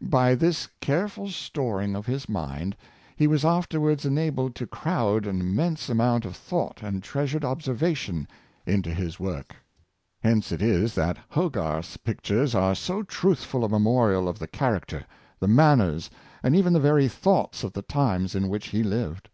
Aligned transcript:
By 0.00 0.36
this 0.36 0.68
careful 0.80 1.28
storing 1.30 1.96
of 1.96 2.06
his 2.06 2.28
mind, 2.28 2.76
he 3.16 3.26
was 3.26 3.44
afterwards 3.44 4.04
enabled 4.04 4.54
to 4.54 4.68
crowd 4.68 5.26
an 5.26 5.40
immense 5.40 5.88
amount 5.88 6.24
of 6.24 6.36
thought 6.36 6.80
and 6.80 7.02
treasured 7.02 7.44
observation 7.44 8.28
into 8.66 8.94
his 8.94 9.18
works. 9.18 9.56
Hence 10.22 10.52
it 10.52 10.62
is 10.62 10.94
that 10.94 11.18
Hogarth's 11.28 11.96
pictures 11.96 12.54
are 12.54 12.76
so 12.76 13.02
truthful 13.02 13.64
a 13.64 13.68
memorial 13.68 14.28
of 14.28 14.38
the 14.38 14.46
character, 14.46 15.04
the 15.40 15.48
manners, 15.48 16.08
and 16.44 16.54
even 16.54 16.72
the 16.72 16.78
very 16.78 17.08
thoughts 17.08 17.64
of 17.64 17.72
the 17.72 17.82
times 17.82 18.36
in 18.36 18.46
which 18.48 18.68
he 18.68 18.84
lived. 18.84 19.28